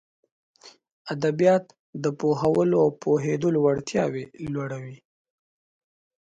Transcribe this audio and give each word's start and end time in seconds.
ادبيات 1.13 1.65
د 2.03 2.05
پوهولو 2.19 2.77
او 2.83 2.89
پوهېدلو 3.01 3.59
وړتياوې 3.65 4.23
لوړوي. 4.53 4.97